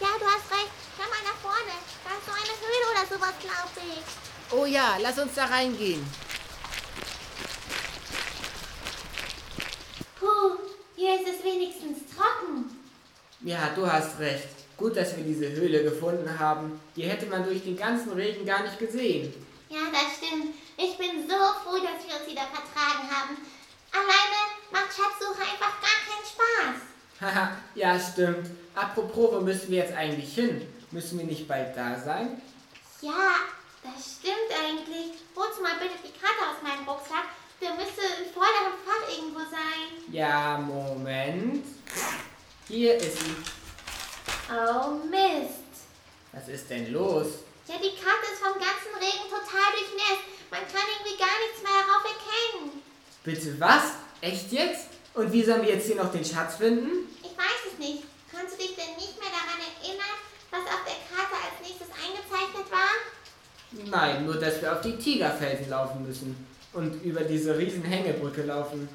Ja, 0.00 0.08
du 0.18 0.26
hast 0.26 0.50
recht. 0.52 0.72
Schau 0.96 1.08
mal 1.08 1.24
nach 1.24 1.40
vorne. 1.40 1.72
Da 2.04 2.10
ist 2.12 2.26
so 2.26 2.32
eine 2.32 2.54
Höhle 2.60 2.86
oder 2.92 3.06
sowas, 3.08 3.34
glaube 3.40 3.88
ich. 3.88 4.33
Oh 4.50 4.64
ja, 4.66 4.96
lass 5.00 5.18
uns 5.18 5.34
da 5.34 5.46
reingehen. 5.46 6.04
Puh, 10.18 10.58
Ja, 13.42 13.70
du 13.74 13.90
hast 13.90 14.18
recht. 14.18 14.48
Gut, 14.76 14.96
dass 14.96 15.16
wir 15.16 15.24
diese 15.24 15.50
Höhle 15.50 15.82
gefunden 15.84 16.38
haben. 16.38 16.80
Die 16.96 17.02
hätte 17.04 17.26
man 17.26 17.44
durch 17.44 17.62
den 17.62 17.76
ganzen 17.76 18.12
Regen 18.12 18.44
gar 18.44 18.62
nicht 18.62 18.78
gesehen. 18.78 19.32
Ja, 19.68 19.78
das 19.92 20.16
stimmt. 20.16 20.54
Ich 20.76 20.96
bin 20.98 21.28
so 21.28 21.34
froh, 21.62 21.76
dass 21.76 22.06
wir 22.06 22.16
uns 22.20 22.26
wieder 22.30 22.42
vertragen 22.42 23.08
haben. 23.10 23.36
Alleine 23.92 24.40
macht 24.72 24.88
Schatzsuche 24.92 25.40
einfach 25.42 25.80
gar 25.80 26.00
keinen 26.06 26.24
Spaß. 26.26 26.80
Haha, 27.20 27.56
ja, 27.74 27.98
stimmt. 27.98 28.50
Apropos, 28.74 29.32
wo 29.32 29.40
müssen 29.40 29.70
wir 29.70 29.78
jetzt 29.78 29.94
eigentlich 29.94 30.34
hin? 30.34 30.66
Müssen 30.90 31.18
wir 31.18 31.26
nicht 31.26 31.46
bald 31.46 31.76
da 31.76 31.96
sein? 31.98 32.40
Ja, 33.00 33.36
das 33.84 34.18
stimmt 34.18 34.50
eigentlich. 34.50 35.12
Holst 35.36 35.60
mal 35.60 35.76
bitte 35.78 36.00
die 36.02 36.18
Karte 36.18 36.42
aus 36.48 36.62
meinem 36.62 36.88
Rucksack. 36.88 37.28
Der 37.60 37.74
müsste 37.74 38.00
im 38.18 38.32
vorderen 38.32 38.74
Fach 38.84 39.08
irgendwo 39.08 39.40
sein. 39.40 40.02
Ja, 40.10 40.58
Moment. 40.58 41.64
Hier 42.66 42.96
ist 42.96 43.20
sie. 43.20 43.36
Oh 44.50 45.04
Mist. 45.06 45.64
Was 46.32 46.48
ist 46.48 46.68
denn 46.68 46.92
los? 46.92 47.26
Ja, 47.68 47.76
die 47.76 47.94
Karte 47.96 48.26
ist 48.32 48.42
vom 48.42 48.54
ganzen 48.54 48.92
Regen 48.98 49.28
total 49.30 49.70
durchnässt. 49.72 50.24
Man 50.50 50.60
kann 50.68 50.84
irgendwie 50.96 51.16
gar 51.16 51.38
nichts 51.44 51.62
mehr 51.62 51.78
darauf 51.84 52.04
erkennen. 52.04 52.82
Bitte 53.22 53.60
was? 53.60 53.94
Echt 54.20 54.52
jetzt? 54.52 54.88
Und 55.14 55.32
wie 55.32 55.44
sollen 55.44 55.62
wir 55.62 55.74
jetzt 55.74 55.86
hier 55.86 55.96
noch 55.96 56.10
den 56.10 56.24
Schatz 56.24 56.56
finden? 56.56 57.08
Ich 57.22 57.36
weiß 57.36 57.72
es 57.72 57.78
nicht. 57.78 58.04
Kannst 58.30 58.54
du 58.54 58.58
dich 58.58 58.74
denn 58.74 58.96
nicht 58.96 59.18
mehr 59.20 59.30
daran 59.30 59.60
erinnern, 59.62 60.16
was 60.50 60.66
auf 60.66 60.82
der 60.84 60.98
Karte 61.06 61.36
als 61.38 61.62
nächstes 61.62 61.88
eingezeichnet 61.94 62.70
war? 62.70 62.92
Nein, 63.94 64.26
nur 64.26 64.34
dass 64.34 64.60
wir 64.60 64.72
auf 64.72 64.80
die 64.80 64.96
Tigerfelsen 64.96 65.70
laufen 65.70 66.04
müssen 66.04 66.34
und 66.72 67.00
über 67.04 67.20
diese 67.20 67.56
riesen 67.56 67.84
Hängebrücke 67.84 68.42
laufen. 68.42 68.88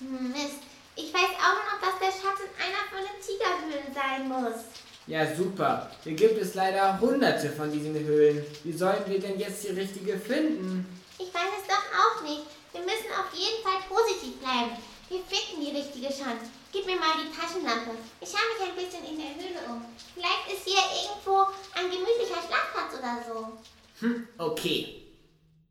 Mist. 0.00 0.60
Ich 0.94 1.14
weiß 1.14 1.32
auch 1.40 1.60
noch, 1.64 1.80
dass 1.80 1.98
der 1.98 2.12
Schatz 2.12 2.40
in 2.44 2.52
einer 2.60 2.84
von 2.92 3.00
den 3.00 3.16
Tigerhöhlen 3.24 3.94
sein 3.94 4.28
muss. 4.28 4.64
Ja, 5.06 5.34
super. 5.34 5.90
Hier 6.04 6.12
gibt 6.12 6.36
es 6.42 6.54
leider 6.54 7.00
hunderte 7.00 7.48
von 7.48 7.72
diesen 7.72 7.94
Höhlen. 7.94 8.44
Wie 8.64 8.72
sollen 8.72 9.02
wir 9.06 9.18
denn 9.18 9.38
jetzt 9.38 9.64
die 9.64 9.72
richtige 9.72 10.18
finden? 10.18 10.86
Ich 11.18 11.32
weiß 11.32 11.52
es 11.62 11.66
doch 11.66 11.84
auch 11.96 12.22
nicht. 12.22 12.44
Wir 12.72 12.82
müssen 12.82 13.08
auf 13.16 13.32
jeden 13.32 13.62
Fall 13.64 13.80
positiv 13.88 14.36
bleiben. 14.40 14.76
Wir 15.08 15.20
finden 15.24 15.64
die 15.64 15.74
richtige 15.74 16.12
schon. 16.12 16.36
Gib 16.70 16.84
mir 16.84 16.96
mal 16.96 17.16
die 17.16 17.32
Taschenlampe. 17.32 17.96
Ich 18.20 18.28
schaue 18.28 18.44
mich 18.52 18.68
ein 18.68 18.76
bisschen 18.76 19.08
in 19.08 19.16
der 19.16 19.32
Höhle 19.40 19.72
um. 19.72 19.80
Vielleicht 20.12 20.52
ist 20.52 20.68
hier 20.68 20.84
irgendwo 20.84 21.48
ein 21.72 21.88
gemütlicher 21.88 22.44
Schlafplatz 22.44 22.92
oder 23.00 23.16
so. 23.24 23.56
Hm, 24.02 24.26
okay. 24.36 25.02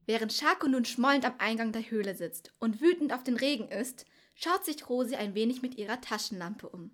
Während 0.05 0.33
Schako 0.33 0.67
nun 0.67 0.85
schmollend 0.85 1.25
am 1.25 1.35
Eingang 1.37 1.73
der 1.73 1.89
Höhle 1.91 2.15
sitzt 2.15 2.53
und 2.59 2.81
wütend 2.81 3.13
auf 3.13 3.23
den 3.23 3.35
Regen 3.35 3.67
ist, 3.67 4.05
schaut 4.35 4.65
sich 4.65 4.89
Rosi 4.89 5.15
ein 5.15 5.35
wenig 5.35 5.61
mit 5.61 5.77
ihrer 5.77 6.01
Taschenlampe 6.01 6.69
um. 6.69 6.91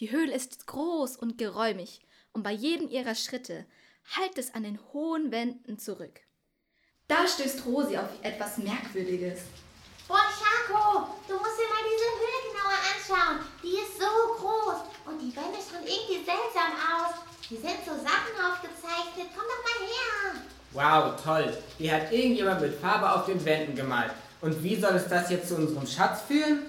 Die 0.00 0.10
Höhle 0.10 0.34
ist 0.34 0.66
groß 0.66 1.16
und 1.16 1.38
geräumig, 1.38 2.00
und 2.32 2.42
bei 2.42 2.52
jedem 2.52 2.88
ihrer 2.88 3.14
Schritte 3.14 3.66
hallt 4.16 4.38
es 4.38 4.54
an 4.54 4.64
den 4.64 4.78
hohen 4.92 5.32
Wänden 5.32 5.78
zurück. 5.78 6.20
Da 7.08 7.26
stößt 7.26 7.64
Rosi 7.66 7.96
auf 7.96 8.08
etwas 8.22 8.58
Merkwürdiges. 8.58 9.40
Boah, 10.08 10.24
Schako, 10.38 11.06
du 11.28 11.34
musst 11.34 11.58
dir 11.58 11.68
mal 11.68 11.84
diese 11.88 12.10
Höhle 12.20 12.40
genauer 12.52 12.80
anschauen. 12.92 13.46
Die 13.62 13.76
ist 13.80 13.98
so 13.98 14.10
groß 14.36 14.80
und 15.06 15.18
die 15.20 15.34
Wände 15.34 15.58
schauen 15.58 15.86
irgendwie 15.86 16.24
seltsam 16.24 16.72
aus. 16.92 17.03
Hier 17.54 17.70
sind 17.70 17.84
so 17.86 17.92
Sachen 17.92 18.34
aufgezeichnet. 18.34 19.30
Komm 19.30 19.46
doch 19.46 19.62
mal 19.62 19.86
her. 19.86 20.42
Wow, 20.72 21.22
toll. 21.22 21.56
Die 21.78 21.92
hat 21.92 22.10
irgendjemand 22.10 22.60
mit 22.60 22.80
Farbe 22.80 23.08
auf 23.12 23.26
den 23.26 23.44
Wänden 23.44 23.76
gemalt. 23.76 24.10
Und 24.40 24.60
wie 24.60 24.74
soll 24.74 24.96
es 24.96 25.06
das 25.06 25.30
jetzt 25.30 25.48
zu 25.50 25.54
unserem 25.54 25.86
Schatz 25.86 26.22
führen? 26.26 26.66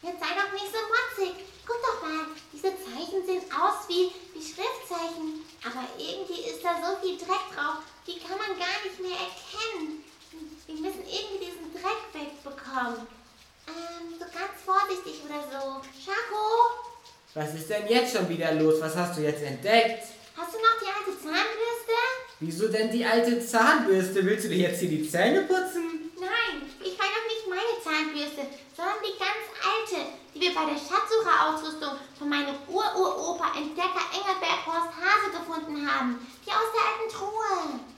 Jetzt 0.00 0.20
sei 0.20 0.32
doch 0.32 0.50
nicht 0.50 0.72
so 0.72 0.80
motzig. 0.80 1.44
Guck 1.66 1.76
doch 1.76 2.08
mal, 2.08 2.24
diese 2.54 2.72
Zeichen 2.72 3.26
sehen 3.26 3.42
aus 3.52 3.84
wie, 3.86 4.12
wie 4.32 4.40
Schriftzeichen. 4.40 5.44
Aber 5.60 5.84
irgendwie 5.98 6.48
ist 6.48 6.64
da 6.64 6.72
so 6.80 6.96
viel 7.04 7.18
Dreck 7.18 7.44
drauf, 7.52 7.84
die 8.06 8.18
kann 8.18 8.38
man 8.40 8.56
gar 8.56 8.80
nicht 8.80 8.96
mehr 9.04 9.20
erkennen. 9.28 10.04
Wir 10.64 10.76
müssen 10.80 11.04
irgendwie 11.04 11.52
diesen 11.52 11.68
Dreck 11.76 12.00
wegbekommen. 12.16 13.04
Ähm, 13.68 14.16
so 14.16 14.24
ganz 14.24 14.56
vorsichtig 14.64 15.20
oder 15.28 15.44
so. 15.52 15.84
Schako, 16.00 16.93
Was 17.34 17.52
ist 17.52 17.68
denn 17.68 17.88
jetzt 17.88 18.14
schon 18.14 18.28
wieder 18.28 18.52
los? 18.52 18.80
Was 18.80 18.94
hast 18.94 19.18
du 19.18 19.22
jetzt 19.22 19.42
entdeckt? 19.42 20.04
hast 20.36 20.54
du 20.54 20.58
noch 20.58 20.78
die 20.78 20.86
alte 20.86 21.18
Zahnbürste? 21.18 21.98
Wieso 22.38 22.68
denn 22.68 22.92
die 22.92 23.04
alte 23.04 23.44
Zahnbürste? 23.44 24.24
Willst 24.24 24.44
du 24.44 24.48
dir 24.50 24.68
jetzt 24.70 24.78
hier 24.78 24.88
die 24.88 25.08
Zähne 25.08 25.42
putzen? 25.42 26.12
Nein, 26.14 26.62
ich 26.78 26.96
meine 26.96 27.10
doch 27.10 27.26
nicht 27.26 27.46
meine 27.50 27.74
Zahnbürste, 27.82 28.46
sondern 28.76 29.02
die 29.02 29.18
ganz 29.18 29.42
alte, 29.58 30.14
die 30.32 30.42
wir 30.42 30.54
bei 30.54 30.62
der 30.62 30.78
Schatzsucherausrüstung 30.78 31.98
von 32.16 32.28
meinem 32.28 32.54
Ur-Uropa 32.68 33.50
Entdecker 33.58 34.06
Engelbert 34.14 34.62
Horst 34.66 34.94
Hase 34.94 35.34
gefunden 35.34 35.90
haben. 35.90 36.24
Die 36.46 36.54
aus 36.54 36.70
der 36.70 36.86
alten 36.86 37.10
Truhe. 37.10 37.93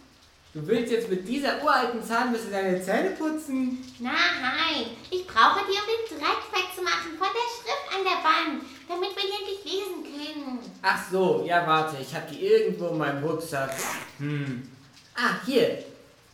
Du 0.57 0.67
willst 0.67 0.91
jetzt 0.91 1.11
mit 1.11 1.29
dieser 1.29 1.63
uralten 1.63 2.03
Zahnbürste 2.03 2.51
deine 2.51 2.83
Zähne 2.83 3.11
putzen? 3.11 3.85
Nein, 3.99 4.87
ich 5.11 5.27
brauche 5.27 5.61
die, 5.69 5.77
um 5.77 5.85
den 5.85 6.19
Dreck 6.19 6.41
wegzumachen 6.51 7.19
von 7.19 7.29
der 7.29 7.51
Schrift 7.53 7.95
an 7.95 8.03
der 8.03 8.25
Wand, 8.25 8.65
damit 8.89 9.11
wir 9.15 9.23
die 9.23 9.37
endlich 9.37 9.65
lesen 9.65 10.03
können. 10.03 10.59
Ach 10.81 10.99
so, 11.13 11.45
ja 11.47 11.67
warte, 11.67 11.99
ich 12.01 12.15
habe 12.15 12.25
die 12.33 12.47
irgendwo 12.47 12.87
in 12.87 12.97
meinem 12.97 13.23
Rucksack. 13.23 13.77
Hm. 14.17 14.67
Ah, 15.15 15.45
hier. 15.45 15.85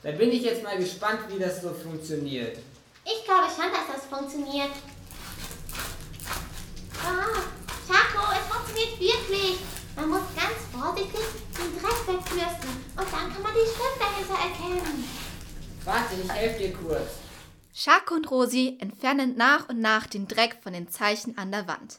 Da 0.05 0.13
bin 0.13 0.31
ich 0.31 0.43
jetzt 0.43 0.63
mal 0.63 0.79
gespannt, 0.79 1.23
wie 1.29 1.41
das 1.41 1.61
so 1.61 1.71
funktioniert. 1.71 2.59
Ich 3.05 3.25
glaube 3.25 3.49
schon, 3.49 3.73
dass 3.73 3.93
das 3.93 4.07
funktioniert. 4.07 4.71
Ah, 7.05 7.43
Chaco, 7.89 8.31
es 8.31 8.55
funktioniert 8.55 9.01
wirklich. 9.01 9.59
Man 9.97 10.09
muss 10.09 10.23
ganz 10.35 10.57
vorsichtig 10.73 11.21
den 11.59 11.79
Dreck 11.79 12.09
wegbürsten 12.09 12.71
und 12.97 13.07
dann 13.13 13.33
kann 13.33 13.43
man 13.43 13.53
die 13.53 13.69
Schrift 13.69 14.01
dahinter 14.01 14.35
erkennen. 14.41 15.05
Warte, 15.85 16.15
ich 16.23 16.31
helfe 16.31 16.59
dir 16.59 16.73
kurz. 16.75 17.11
Schako 17.75 18.15
und 18.15 18.31
Rosi 18.31 18.77
entfernen 18.81 19.37
nach 19.37 19.69
und 19.69 19.81
nach 19.81 20.07
den 20.07 20.29
Dreck 20.29 20.59
von 20.63 20.73
den 20.73 20.89
Zeichen 20.89 21.39
an 21.39 21.51
der 21.51 21.67
Wand. 21.67 21.99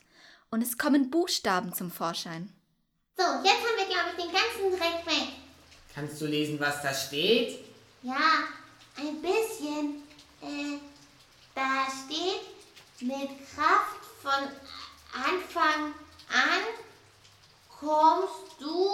Und 0.52 0.62
es 0.62 0.78
kommen 0.78 1.10
Buchstaben 1.10 1.74
zum 1.74 1.92
Vorschein. 1.92 2.54
So, 3.18 3.24
jetzt 3.24 3.62
haben 3.62 3.78
wir, 3.78 3.86
glaube 3.86 4.10
ich, 4.18 4.24
den 4.24 4.32
ganzen 4.32 4.80
Dreck 4.80 5.06
weg. 5.06 5.34
Kannst 5.94 6.22
du 6.22 6.26
lesen, 6.26 6.60
was 6.60 6.82
da 6.82 6.94
steht? 6.94 7.60
Ja, 8.04 8.48
ein 8.98 9.22
bisschen. 9.22 10.04
Äh, 10.42 10.80
da 11.56 11.86
steht, 11.88 12.42
mit 13.02 13.30
Kraft 13.54 14.04
von 14.22 14.48
Anfang 15.14 15.94
an 16.30 16.64
kommst 17.70 18.60
du 18.60 18.90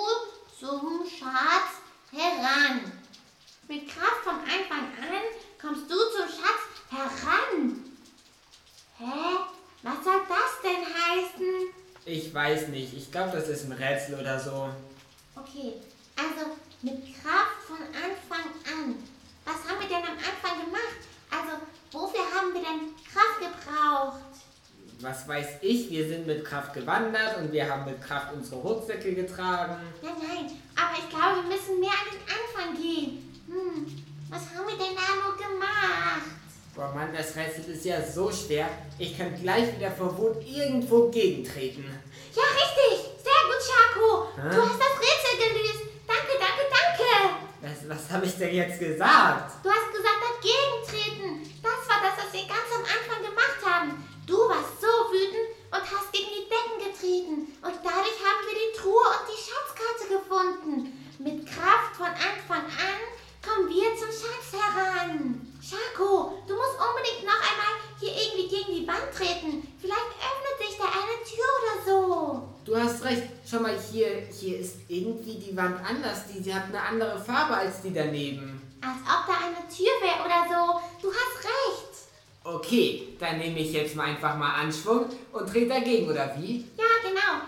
zum 0.59 1.05
Schatz 1.07 1.79
heran. 2.11 2.98
Mit 3.69 3.87
Kraft 3.87 4.23
von 4.23 4.33
Anfang 4.33 4.85
an 4.97 5.21
kommst 5.61 5.83
du 5.91 5.95
zum 5.95 6.27
Schatz 6.27 6.65
heran. 6.89 7.85
Hä? 8.97 9.37
Was 9.83 10.03
soll 10.03 10.21
das 10.27 10.61
denn 10.63 10.83
heißen? 10.87 11.69
Ich 12.03 12.33
weiß 12.33 12.69
nicht. 12.69 12.95
Ich 12.95 13.11
glaube, 13.11 13.37
das 13.37 13.47
ist 13.47 13.65
ein 13.65 13.73
Rätsel 13.73 14.19
oder 14.19 14.39
so. 14.39 14.69
Okay, 15.35 15.73
also 16.17 16.57
mit 16.81 17.13
Kraft 17.21 17.61
von 17.67 17.77
Anfang 17.77 18.49
an. 18.73 18.95
Was 19.45 19.57
haben 19.69 19.79
wir 19.79 19.87
denn 19.87 20.03
am 20.03 20.17
Anfang 20.17 20.65
gemacht? 20.65 21.01
Also, 21.29 21.61
wofür 21.91 22.21
haben 22.21 22.51
wir 22.51 22.61
denn 22.61 22.95
Kraft 23.05 23.37
gebraucht? 23.37 24.23
Was 25.01 25.27
weiß 25.27 25.59
ich? 25.61 25.91
Wir 25.91 26.07
sind 26.07 26.25
mit 26.25 26.43
Kraft 26.43 26.73
gewandert 26.73 27.37
und 27.37 27.51
wir 27.51 27.69
haben 27.69 27.85
mit 27.85 28.01
Kraft 28.01 28.33
unsere 28.33 28.61
Rucksäcke 28.61 29.13
getragen. 29.13 29.77
Nein, 30.01 30.13
nein, 30.17 30.61
aber 30.75 30.97
ich 30.97 31.09
glaube, 31.09 31.43
wir 31.43 31.55
müssen 31.55 31.79
mehr 31.79 31.91
an 31.91 32.09
den 32.11 32.65
Anfang 32.65 32.81
gehen. 32.81 33.28
Hm, 33.49 33.81
was 34.29 34.41
haben 34.53 34.67
wir 34.69 34.77
denn 34.77 34.93
da 34.93 35.09
nur 35.25 35.33
gemacht? 35.33 36.37
Boah, 36.75 36.93
Mann, 36.93 37.09
das 37.11 37.35
Rätsel 37.35 37.73
ist 37.73 37.83
ja 37.83 37.97
so 37.99 38.31
schwer. 38.31 38.69
Ich 38.99 39.17
könnte 39.17 39.41
gleich 39.41 39.75
wieder 39.75 39.89
vor 39.89 40.15
Wut 40.15 40.37
irgendwo 40.45 41.09
gegentreten. 41.09 41.83
Ja, 42.35 42.43
richtig! 42.45 43.09
Sehr 43.25 43.41
gut, 43.49 43.61
Schako! 43.65 44.29
Hä? 44.37 44.53
Du 44.53 44.61
hast 44.61 44.77
das 44.77 44.95
Rätsel 45.01 45.33
gelöst! 45.41 45.81
Danke, 46.05 46.37
danke, 46.37 46.63
danke! 46.69 47.09
Was, 47.65 47.89
was 47.89 48.11
habe 48.13 48.25
ich 48.27 48.37
denn 48.37 48.53
jetzt 48.53 48.77
gesagt? 48.77 49.65
Du 49.65 49.69
hast 49.69 49.89
gesagt, 49.97 50.21
dagegen 50.29 50.77
treten. 50.85 51.49
Das 51.65 51.89
war 51.89 52.05
das, 52.05 52.21
was 52.21 52.31
wir 52.31 52.45
ganz 52.45 52.69
am 52.69 52.85
Anfang 52.85 53.25
gemacht 53.25 53.61
haben. 53.65 53.89
Du 54.29 54.37
warst 54.45 54.77
so 54.77 54.93
wütend 55.09 55.57
und 55.73 55.83
hast 55.89 56.13
gegen 56.13 56.29
die 56.37 56.45
Decken 56.45 56.77
getreten. 56.85 57.35
Und 57.65 57.77
dadurch 57.81 58.19
haben 58.21 58.45
wir 58.45 58.57
die 58.61 58.77
Truhe 58.77 59.09
und 59.09 59.25
die 59.25 59.41
Schatzkarte 59.41 60.05
gefunden. 60.05 60.93
Mit 61.17 61.49
Kraft 61.49 61.97
von 61.97 62.13
Anfang 62.13 62.63
an 62.69 63.01
kommen 63.43 63.69
wir 63.69 63.95
zum 63.97 64.07
Schatz 64.07 64.53
heran. 64.53 65.41
Schako, 65.61 66.43
du 66.47 66.55
musst 66.55 66.77
unbedingt 66.79 67.25
noch 67.25 67.41
einmal 67.41 67.73
hier 67.99 68.11
irgendwie 68.11 68.47
gegen 68.47 68.71
die 68.73 68.87
Wand 68.87 69.11
treten. 69.15 69.67
Vielleicht 69.79 70.13
öffnet 70.19 70.57
sich 70.59 70.77
da 70.77 70.85
eine 70.85 71.17
Tür 71.23 71.49
oder 71.59 71.75
so. 71.85 72.47
Du 72.69 72.77
hast 72.77 73.03
recht. 73.03 73.23
Schau 73.49 73.61
mal, 73.61 73.75
hier, 73.91 74.27
hier 74.31 74.59
ist 74.59 74.75
irgendwie 74.87 75.39
die 75.39 75.57
Wand 75.57 75.83
anders. 75.83 76.25
Die, 76.31 76.39
sie 76.39 76.53
hat 76.53 76.65
eine 76.65 76.79
andere 76.79 77.19
Farbe 77.19 77.55
als 77.55 77.81
die 77.81 77.91
daneben. 77.91 78.61
Als 78.79 79.01
ob 79.01 79.25
da 79.25 79.47
eine 79.47 79.67
Tür 79.67 79.89
wäre 80.03 80.23
oder 80.23 80.45
so. 80.47 80.79
Du 81.01 81.11
hast 81.11 81.43
recht. 81.43 81.89
Okay, 82.43 83.17
dann 83.19 83.39
nehme 83.39 83.57
ich 83.57 83.73
jetzt 83.73 83.95
mal 83.95 84.03
einfach 84.03 84.37
mal 84.37 84.53
Anschwung 84.53 85.05
und 85.31 85.49
trete 85.49 85.69
dagegen, 85.69 86.11
oder 86.11 86.31
wie? 86.37 86.59
Ja, 86.77 86.85
genau. 87.01 87.41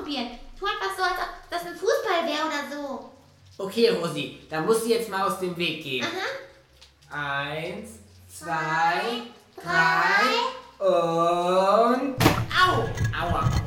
ausprobieren. 0.00 0.38
Tu 0.58 0.66
einfach 0.66 0.96
so, 0.96 1.04
als 1.04 1.12
ob 1.12 1.50
das 1.50 1.66
ein 1.66 1.76
Fußball 1.76 2.26
wäre 2.26 2.46
oder 2.48 2.68
so. 2.68 3.10
Okay, 3.58 3.90
Rosi, 3.90 4.40
da 4.50 4.60
musst 4.60 4.86
du 4.86 4.88
jetzt 4.88 5.08
mal 5.08 5.24
aus 5.24 5.38
dem 5.38 5.56
Weg 5.56 5.84
gehen. 5.84 6.04
Aha. 6.04 7.48
Eins, 7.48 7.90
zwei, 8.28 9.22
drei 9.54 10.84
und. 10.84 12.16
Au! 12.50 12.88
Aua. 13.16 13.59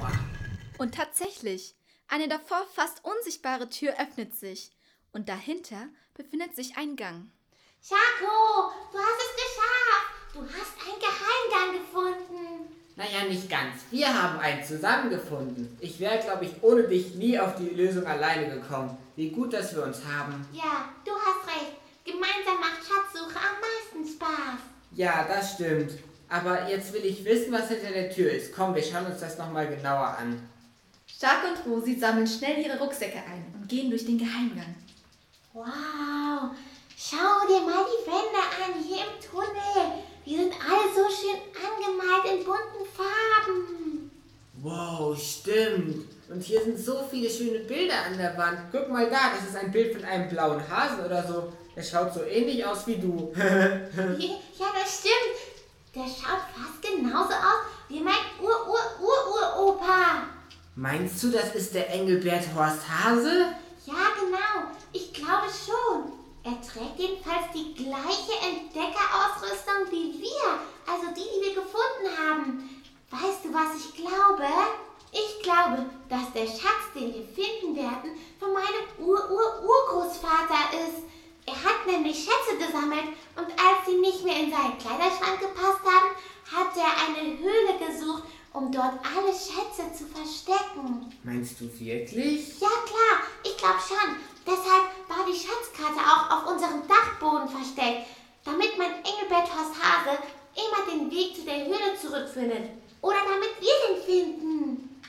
Und 0.78 0.96
tatsächlich, 0.96 1.76
eine 2.08 2.28
davor 2.28 2.66
fast 2.74 3.04
unsichtbare 3.04 3.70
Tür 3.70 3.94
öffnet 4.00 4.36
sich 4.36 4.72
und 5.12 5.30
dahinter 5.30 5.88
befindet 6.14 6.56
sich 6.56 6.78
ein 6.78 6.96
Gang. 6.96 7.32
Schako, 7.82 8.72
du 8.92 8.98
hast 8.98 9.22
es 9.22 9.36
geschafft. 9.36 10.34
Du 10.34 10.42
hast 10.42 10.74
einen 10.82 11.00
Geheimgang 11.00 11.82
gefunden. 11.82 12.74
Naja, 12.96 13.26
nicht 13.28 13.50
ganz. 13.50 13.82
Wir 13.92 14.08
haben 14.08 14.40
einen 14.40 14.64
zusammengefunden. 14.64 15.78
Ich 15.80 16.00
wäre, 16.00 16.20
glaube 16.20 16.46
ich, 16.46 16.52
ohne 16.62 16.84
dich 16.84 17.16
nie 17.16 17.40
auf 17.40 17.56
die 17.56 17.70
Lösung 17.70 18.06
alleine 18.06 18.54
gekommen. 18.54 18.98
Wie 19.16 19.30
gut, 19.30 19.54
dass 19.54 19.76
wir 19.76 19.84
uns 19.84 20.04
haben. 20.06 20.48
Ja, 20.54 20.90
du 21.04 21.12
hast 21.12 21.48
recht. 21.48 21.74
Gemeinsam 22.06 22.60
macht 22.60 22.80
Schatzsuche 22.80 23.38
am 23.38 23.62
meisten 23.62 24.16
Spaß. 24.16 24.60
Ja, 24.92 25.26
das 25.28 25.54
stimmt. 25.54 25.92
Aber 26.30 26.70
jetzt 26.70 26.94
will 26.94 27.06
ich 27.06 27.26
wissen, 27.26 27.52
was 27.52 27.70
hinter 27.70 27.92
der 27.92 28.10
Tür 28.10 28.32
ist. 28.32 28.54
Komm, 28.56 28.76
wir 28.76 28.84
schauen 28.84 29.06
uns 29.06 29.20
das 29.20 29.38
nochmal 29.38 29.68
genauer 29.68 30.18
an. 30.18 30.50
Stark 31.24 31.44
und 31.46 31.72
Rosi 31.72 31.96
sammeln 31.96 32.28
schnell 32.28 32.66
ihre 32.66 32.78
Rucksäcke 32.78 33.20
ein 33.20 33.46
und 33.56 33.70
gehen 33.70 33.90
durch 33.90 34.06
den 34.06 34.18
Geheimgang. 34.18 34.76
Wow, 35.54 36.52
schau 36.98 37.48
dir 37.48 37.62
mal 37.62 37.86
die 37.88 38.06
Wände 38.06 38.42
an 38.60 38.74
hier 38.86 39.06
im 39.06 39.16
Tunnel. 39.26 40.04
Die 40.26 40.36
sind 40.36 40.52
alle 40.52 40.92
so 40.94 41.08
schön 41.10 41.40
angemalt 41.56 42.26
in 42.26 42.44
bunten 42.44 42.86
Farben. 42.94 44.12
Wow, 44.62 45.18
stimmt. 45.18 46.10
Und 46.28 46.44
hier 46.44 46.62
sind 46.62 46.78
so 46.78 47.08
viele 47.10 47.30
schöne 47.30 47.60
Bilder 47.60 48.04
an 48.06 48.18
der 48.18 48.38
Wand. 48.38 48.60
Guck 48.74 48.90
mal 48.90 49.10
da, 49.10 49.32
das 49.34 49.48
ist 49.48 49.56
ein 49.56 49.72
Bild 49.72 49.96
von 49.96 50.04
einem 50.04 50.28
blauen 50.28 50.62
Hasen 50.68 51.06
oder 51.06 51.26
so. 51.26 51.54
Der 51.74 51.84
schaut 51.84 52.14
so 52.14 52.24
ähnlich 52.24 52.66
aus 52.66 52.86
wie 52.86 52.98
du. 52.98 53.32
Ja, 53.38 54.68
das 54.78 55.00
stimmt. 55.00 55.40
Der 55.96 56.04
schaut 56.04 56.42
fast 56.54 56.82
genauso 56.82 57.34
aus 57.34 57.64
wie 57.88 58.02
mein 58.02 58.14
Ur-Ur-Ur-Ur-Opa. 58.42 60.33
Meinst 60.76 61.22
du, 61.22 61.30
das 61.30 61.54
ist 61.54 61.76
der 61.76 61.88
Engelbert 61.92 62.46
Horst 62.56 62.82
Hase? 62.90 63.54
Ja, 63.86 64.10
genau. 64.20 64.74
Ich 64.92 65.14
glaube 65.14 65.46
schon. 65.46 66.12
Er 66.44 66.60
trägt 66.62 66.98
jedenfalls 66.98 67.46
die 67.54 67.76
gleiche 67.76 68.34
Entdeckerausrüstung 68.42 69.86
wie 69.92 70.20
wir, 70.20 70.58
also 70.92 71.14
die, 71.16 71.30
die 71.30 71.46
wir 71.46 71.54
gefunden 71.54 72.10
haben. 72.18 72.84
Weißt 73.12 73.46
du, 73.46 73.54
was 73.54 73.86
ich 73.86 73.96
glaube? 73.96 74.50
Ich 75.12 75.44
glaube, 75.44 75.86
dass 76.10 76.34
der 76.34 76.48
Schatz, 76.48 76.90
den 76.96 77.14
wir 77.14 77.28
finden 77.28 77.76
werden, 77.76 78.18
von 78.40 78.52
meinem 78.52 78.90
Ur-Ur-Urgroßvater 78.98 80.74
ist. 80.90 81.06
Er 81.46 81.54
hat 81.54 81.86
nämlich 81.86 82.18
Schätze 82.18 82.58
gesammelt 82.58 83.14
und 83.38 83.46
als 83.46 83.86
sie 83.86 84.00
nicht 84.00 84.26
mehr 84.26 84.40
in 84.40 84.50
seinen 84.50 84.80
Kleiderschrank 84.80 85.40
gepasst 85.40 85.86
haben, 85.86 86.18
hat 86.50 86.76
er 86.76 86.92
eine 87.06 87.38
Höhle 87.38 87.78
gesucht, 87.78 88.24
um 88.54 88.72
dort 88.72 89.00
alle 89.04 89.34
Schätze 89.34 89.92
zu 89.98 90.06
verstecken. 90.06 91.12
Meinst 91.24 91.60
du 91.60 91.66
wirklich? 91.66 92.60
Ja 92.60 92.70
klar, 92.86 93.28
ich 93.44 93.58
glaube 93.58 93.80
schon. 93.82 94.16
Deshalb 94.46 94.86
war 95.10 95.26
die 95.28 95.38
Schatzkarte 95.38 96.00
auch 96.00 96.30
auf 96.32 96.54
unserem 96.54 96.88
Dachboden 96.88 97.50
versteckt, 97.50 98.08
damit 98.46 98.78
mein 98.78 98.92
Engelbert 99.04 99.50
Horst 99.54 99.76
Hase 99.82 100.18
immer 100.54 100.92
den 100.92 101.10
Weg 101.10 101.36
zu 101.36 101.44
der 101.44 101.66
Höhle 101.66 101.98
zurückfindet. 102.00 102.70
Oder 103.02 103.18
damit 103.18 103.56
wir 103.60 103.96
den 103.96 104.06
finden. 104.06 105.02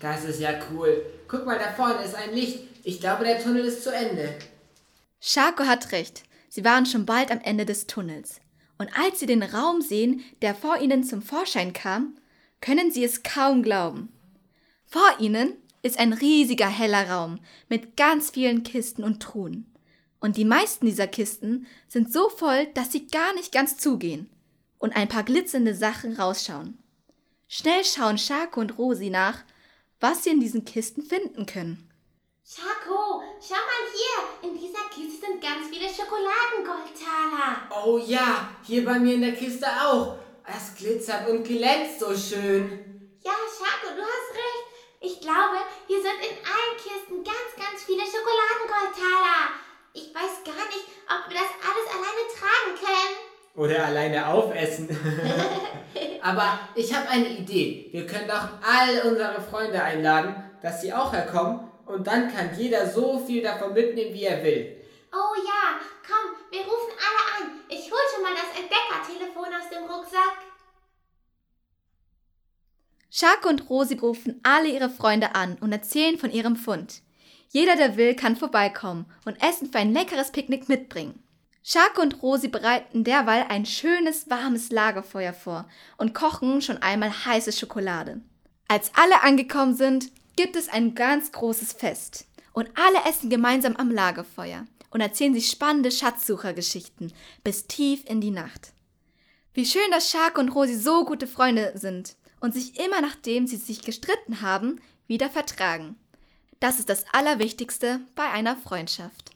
Das 0.00 0.24
ist 0.24 0.40
ja 0.40 0.50
cool. 0.70 1.04
Guck 1.28 1.46
mal, 1.46 1.58
da 1.58 1.72
vorne 1.72 2.04
ist 2.04 2.14
ein 2.14 2.34
Licht. 2.34 2.60
Ich 2.84 3.00
glaube, 3.00 3.24
der 3.24 3.42
Tunnel 3.42 3.64
ist 3.64 3.84
zu 3.84 3.92
Ende. 3.92 4.38
Schako 5.20 5.64
hat 5.64 5.92
recht. 5.92 6.22
Sie 6.48 6.64
waren 6.64 6.86
schon 6.86 7.06
bald 7.06 7.30
am 7.30 7.40
Ende 7.40 7.66
des 7.66 7.86
Tunnels. 7.86 8.40
Und 8.78 8.90
als 8.98 9.20
sie 9.20 9.26
den 9.26 9.42
Raum 9.42 9.82
sehen, 9.82 10.24
der 10.40 10.54
vor 10.54 10.78
ihnen 10.78 11.04
zum 11.04 11.20
Vorschein 11.20 11.72
kam, 11.72 12.16
können 12.60 12.90
sie 12.90 13.04
es 13.04 13.22
kaum 13.22 13.62
glauben. 13.62 14.12
Vor 14.86 15.08
ihnen 15.18 15.56
ist 15.82 15.98
ein 15.98 16.12
riesiger 16.12 16.68
heller 16.68 17.10
Raum 17.10 17.38
mit 17.68 17.96
ganz 17.96 18.30
vielen 18.30 18.62
Kisten 18.62 19.04
und 19.04 19.22
Truhen. 19.22 19.72
Und 20.20 20.36
die 20.36 20.44
meisten 20.44 20.86
dieser 20.86 21.06
Kisten 21.06 21.66
sind 21.86 22.12
so 22.12 22.28
voll, 22.28 22.66
dass 22.74 22.90
sie 22.90 23.06
gar 23.06 23.34
nicht 23.34 23.52
ganz 23.52 23.76
zugehen 23.76 24.28
und 24.78 24.96
ein 24.96 25.08
paar 25.08 25.22
glitzernde 25.22 25.74
Sachen 25.74 26.14
rausschauen. 26.14 26.78
Schnell 27.46 27.84
schauen 27.84 28.18
Schako 28.18 28.60
und 28.60 28.78
Rosi 28.78 29.10
nach, 29.10 29.42
was 30.00 30.24
sie 30.24 30.30
in 30.30 30.40
diesen 30.40 30.64
Kisten 30.64 31.02
finden 31.02 31.46
können. 31.46 31.88
Schako, 32.44 33.22
schau 33.40 33.54
mal 33.54 33.84
hier. 33.92 34.50
In 34.50 34.58
dieser 34.58 34.88
Kiste 34.94 35.26
sind 35.26 35.40
ganz 35.40 35.68
viele 35.70 35.88
Schokoladengoldtaler. 35.88 37.68
Oh 37.84 37.98
ja, 37.98 38.50
hier 38.62 38.84
bei 38.84 38.98
mir 38.98 39.14
in 39.14 39.20
der 39.20 39.34
Kiste 39.34 39.66
auch. 39.66 40.18
Es 40.50 40.74
glitzert 40.76 41.28
und 41.28 41.44
glänzt 41.44 42.00
so 42.00 42.16
schön. 42.16 43.10
Ja, 43.22 43.32
Schako, 43.32 43.94
du 43.94 44.02
hast 44.02 44.32
recht. 44.32 44.64
Ich 45.00 45.20
glaube, 45.20 45.58
hier 45.86 46.00
sind 46.00 46.18
in 46.22 46.38
allen 46.40 46.76
Kisten 46.76 47.22
ganz, 47.22 47.52
ganz 47.54 47.84
viele 47.84 48.00
Schokoladengoldtaler. 48.00 49.52
Ich 49.92 50.14
weiß 50.14 50.44
gar 50.46 50.64
nicht, 50.66 50.86
ob 51.04 51.28
wir 51.28 51.36
das 51.36 51.52
alles 51.60 51.86
alleine 51.92 52.24
tragen 52.32 52.78
können. 52.80 53.16
Oder 53.56 53.86
alleine 53.86 54.26
aufessen. 54.26 54.88
Aber 56.22 56.60
ich 56.74 56.94
habe 56.94 57.08
eine 57.10 57.28
Idee. 57.28 57.88
Wir 57.92 58.06
können 58.06 58.28
doch 58.28 58.48
all 58.66 59.02
unsere 59.06 59.42
Freunde 59.42 59.82
einladen, 59.82 60.34
dass 60.62 60.80
sie 60.80 60.94
auch 60.94 61.12
herkommen. 61.12 61.60
Und 61.84 62.06
dann 62.06 62.34
kann 62.34 62.56
jeder 62.56 62.88
so 62.88 63.18
viel 63.18 63.42
davon 63.42 63.74
mitnehmen, 63.74 64.14
wie 64.14 64.24
er 64.24 64.42
will. 64.42 64.77
Oh 65.12 65.34
ja, 65.36 65.80
komm, 66.06 66.36
wir 66.50 66.60
rufen 66.60 66.92
alle 66.98 67.46
an. 67.46 67.60
Ich 67.68 67.90
hol 67.90 67.98
schon 68.12 68.22
mal 68.22 68.34
das 68.34 68.58
Entdeckertelefon 68.58 69.54
aus 69.54 69.70
dem 69.70 69.84
Rucksack. 69.84 70.38
Schako 73.10 73.48
und 73.48 73.70
Rosi 73.70 73.94
rufen 73.94 74.40
alle 74.42 74.68
ihre 74.68 74.90
Freunde 74.90 75.34
an 75.34 75.56
und 75.60 75.72
erzählen 75.72 76.18
von 76.18 76.30
ihrem 76.30 76.56
Fund. 76.56 77.02
Jeder, 77.48 77.76
der 77.76 77.96
will, 77.96 78.14
kann 78.14 78.36
vorbeikommen 78.36 79.06
und 79.24 79.42
Essen 79.42 79.72
für 79.72 79.78
ein 79.78 79.92
leckeres 79.92 80.30
Picknick 80.30 80.68
mitbringen. 80.68 81.22
Schako 81.62 82.02
und 82.02 82.22
Rosi 82.22 82.48
bereiten 82.48 83.04
derweil 83.04 83.46
ein 83.48 83.66
schönes, 83.66 84.28
warmes 84.30 84.70
Lagerfeuer 84.70 85.32
vor 85.32 85.68
und 85.96 86.14
kochen 86.14 86.60
schon 86.62 86.78
einmal 86.78 87.10
heiße 87.10 87.52
Schokolade. 87.52 88.20
Als 88.68 88.92
alle 88.94 89.22
angekommen 89.22 89.74
sind, 89.74 90.10
gibt 90.36 90.56
es 90.56 90.68
ein 90.68 90.94
ganz 90.94 91.32
großes 91.32 91.72
Fest. 91.72 92.26
Und 92.52 92.70
alle 92.76 93.08
essen 93.08 93.30
gemeinsam 93.30 93.76
am 93.76 93.90
Lagerfeuer 93.90 94.66
und 94.90 95.00
erzählen 95.00 95.34
sich 95.34 95.48
spannende 95.48 95.90
Schatzsuchergeschichten 95.90 97.12
bis 97.44 97.66
tief 97.66 98.04
in 98.06 98.20
die 98.20 98.30
Nacht. 98.30 98.72
Wie 99.54 99.66
schön, 99.66 99.90
dass 99.90 100.10
Schako 100.10 100.40
und 100.40 100.50
Rosi 100.50 100.76
so 100.76 101.04
gute 101.04 101.26
Freunde 101.26 101.72
sind 101.74 102.16
und 102.40 102.54
sich 102.54 102.78
immer 102.78 103.00
nachdem 103.00 103.46
sie 103.46 103.56
sich 103.56 103.82
gestritten 103.82 104.40
haben, 104.40 104.80
wieder 105.06 105.30
vertragen. 105.30 105.96
Das 106.60 106.78
ist 106.78 106.88
das 106.88 107.04
Allerwichtigste 107.12 108.00
bei 108.14 108.28
einer 108.30 108.56
Freundschaft. 108.56 109.30